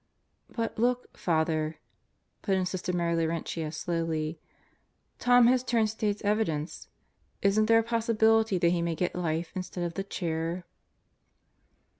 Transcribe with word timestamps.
"But 0.49 0.79
look, 0.79 1.15
Father," 1.15 1.77
put 2.41 2.55
in 2.57 2.65
Sister 2.65 2.91
Mary 2.91 3.15
Laurentia 3.15 3.71
slowly. 3.71 4.39
"Tom 5.19 5.45
has 5.45 5.63
turned 5.63 5.91
State's 5.91 6.23
Evidence. 6.25 6.87
Isn't 7.43 7.67
there 7.67 7.77
a 7.77 7.83
possibility 7.83 8.57
that 8.57 8.69
he 8.71 8.81
may 8.81 8.95
get 8.95 9.13
life 9.13 9.51
instead 9.53 9.83
of 9.83 9.93
the 9.93 10.03
chair?" 10.03 10.65